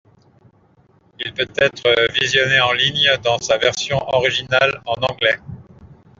Il 1.19 1.31
peut 1.31 1.47
être 1.57 2.11
visionné 2.19 2.59
en 2.59 2.71
ligne 2.73 3.07
dans 3.23 3.37
sa 3.37 3.59
version 3.59 3.97
originale 3.97 4.81
en 4.87 4.95
anglais. 4.99 5.37